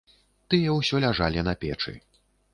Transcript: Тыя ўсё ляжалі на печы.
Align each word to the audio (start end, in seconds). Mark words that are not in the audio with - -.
Тыя 0.53 0.71
ўсё 0.77 1.03
ляжалі 1.05 1.45
на 1.51 1.57
печы. 1.67 1.97